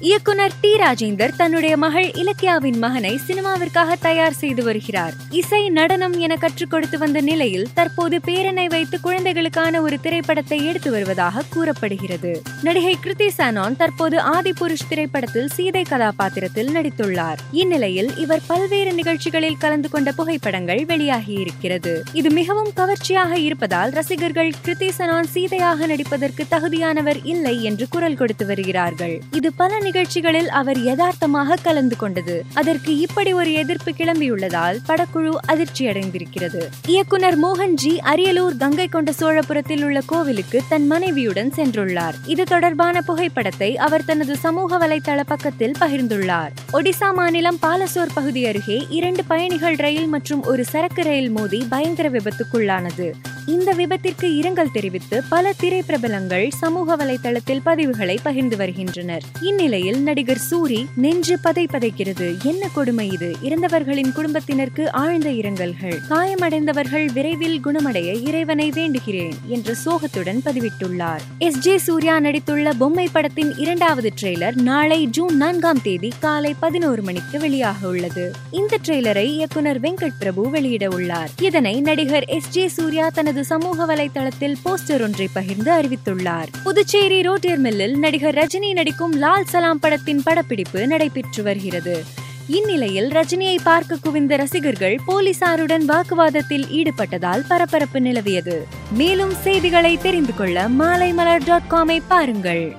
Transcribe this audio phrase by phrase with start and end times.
[0.00, 5.14] இயக்குனர் டி ராஜேந்தர் தன்னுடைய மகள் இலக்கியாவின் மகனை சினிமாவிற்காக தயார் செய்து வருகிறார்.
[5.30, 11.42] இசை நடனம் என கற்றுக் கொடுத்து வந்த நிலையில் தற்போது பேரனை வைத்து குழந்தைகளுக்கான ஒரு திரைப்படத்தை எடுத்து வருவதாக
[11.50, 12.42] கூறப்படுகிறது.
[12.62, 17.36] நடிகை கிருத்தி சானான் தற்போது ஆதிபுருஷ் திரைப்படத்தில் சீதை கதாபாத்திரத்தில் நடித்துள்ளார்.
[17.52, 25.32] இந்நிலையில் இவர் பல்வேறு நிகழ்ச்சிகளில் கலந்து கொண்ட புகைப்படங்கள் வெளியாகியிருக்கிறது இது மிகவும் கவர்ச்சியாக இருப்பதால் ரசிகர்கள் கிருத்தி சனான்
[25.32, 29.20] சீதையாக நடிப்பதற்கு தகுதியானவர் இல்லை என்று குரல் கொடுத்து வருகிறார்கள்.
[29.32, 32.36] இது பல நிகழ்ச்சிகளில் அவர் யதார்த்தமாக கலந்து கொண்டது.
[32.54, 36.62] அதற்கு இப்படி ஒரு எதிர்ப்பு கிளம்பியுள்ளதால் படக்குழு அதிர்ச்சியடைந்திருக்கிறது.
[36.86, 42.16] இயக்குனர் மோகன்ஜி அரியலூர் கங்கை கொண்ட சோழபுரத்தில் உள்ள கோவிலுக்கு தன் மனைவியுடன் சென்றுள்ளார்.
[42.26, 46.52] இது தொடர்பான புகைப்படத்தை அவர் தனது சமூக வலைதள பக்கத்தில் பகிர்ந்துள்ளார்.
[46.72, 53.08] ஒடிசா மாநிலம் பாலசோர் பகுதி அருகே இரண்டு பயணிகள் ரயில் மற்றும் ஒரு சரக்கு ரயில் மோதி பயங்கர விபத்துக்குள்ளானது.
[53.46, 59.22] இந்த விபத்திற்கு இரங்கல் தெரிவித்து பல திரைப்பிரபலங்கள் சமூக வலைதளத்தில் பதிவுகளை பகிர்ந்து வருகின்றனர்.
[59.40, 62.42] இந்நிலையில் நடிகர் சூரி நெஞ்சு பதை பதைக்கிறது.
[62.42, 63.36] என்ன கொடுமை இது?
[63.42, 65.98] இறந்தவர்களின் குடும்பத்தினருக்கு ஆழ்ந்த இரங்கல்கள்.
[66.08, 71.20] காயமடைந்தவர்கள் விரைவில் குணமடைய இறைவனை வேண்டுகிறேன் என்ற சோகத்துடன் பதிவிட்டுள்ளார்.
[71.38, 71.58] எஸ்.
[71.58, 71.78] ஜே.
[71.78, 78.32] சூர்யா நடித்துள்ள பொம்மை படத்தின் இரண்டாவது ட்ரெய்லர் நாளை ஜூன் நான்காம் தேதி காலை பதினோரு மணிக்கு வெளியாக உள்ளது.
[78.50, 81.30] இந்த ட்ரெய்லரை இயக்குனர் வெங்கட் பிரபு வெளியிட உள்ளார்.
[81.40, 82.48] இதனை நடிகர் எஸ்.
[82.48, 82.68] ஜே.
[82.68, 86.46] சூர்யா தனது தனது சமூக வலைதளத்தில் போஸ்டர் ஒன்றை பகிர்ந்து அறிவித்துள்ளார்.
[86.62, 92.04] புதுச்சேரி ரோட்டியர் மில்லில் நடிகர் ரஜினி நடிக்கும் லால் சலாம் படத்தின் படப்பிடிப்பு நடைபெற்று வருகிறது.
[92.46, 98.64] இந்நிலையில் ரஜினியை பார்க்க குவிந்த ரசிகர்கள் போலீசாருடன் வாக்குவாதத்தில் ஈடுபட்டதால் பரபரப்பு நிலவியது.
[98.92, 102.76] மேலும் செய்திகளை தெரிந்து கொள்ள மாலைமலர் டாட் காமை பாருங்கள்.